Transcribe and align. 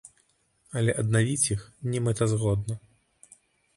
Але 0.79 0.95
аднавіць 1.01 1.49
іх 1.57 1.61
немэтазгодна. 1.91 2.75